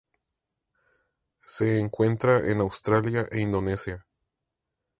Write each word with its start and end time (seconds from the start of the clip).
Se 1.45 1.77
encuentra 1.79 2.39
en 2.51 2.59
Australia 2.61 3.23
e 3.29 3.39
Indonesia. 3.41 4.03